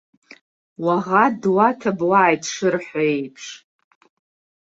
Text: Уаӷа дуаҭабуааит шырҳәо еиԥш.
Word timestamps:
Уаӷа 0.85 1.25
дуаҭабуааит 1.41 2.43
шырҳәо 2.53 3.01
еиԥш. 3.13 3.45